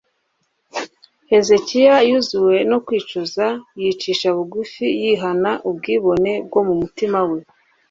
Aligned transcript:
hezekiya 1.29 1.95
yuzewe 2.09 2.55
no 2.69 2.77
kwicuza, 2.85 3.45
yicisha 3.81 4.27
bugufi 4.37 4.85
yihana 5.01 5.51
ubwibone 5.69 6.31
bwo 6.47 6.61
mu 6.67 6.73
mutima 6.81 7.19
we 7.29 7.39